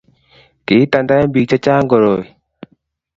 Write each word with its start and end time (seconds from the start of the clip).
kiitenten 0.65 1.21
biik 1.33 1.47
che 1.49 1.57
chang' 1.65 1.87
koroi 1.89 2.25